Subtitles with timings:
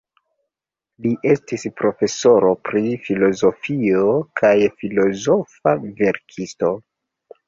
[1.05, 4.05] Li estis profesoro pri filozofio
[4.41, 6.73] kaj filozofa verkisto.